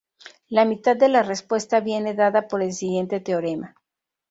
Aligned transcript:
La 0.47 0.65
mitad 0.65 0.95
de 0.97 1.09
la 1.09 1.21
respuesta 1.21 1.79
viene 1.79 2.15
dada 2.15 2.47
por 2.47 2.63
el 2.63 2.73
siguiente 2.73 3.19
teorema. 3.19 3.75